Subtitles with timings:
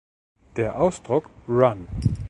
[0.55, 1.87] Der Ausdruck "Run!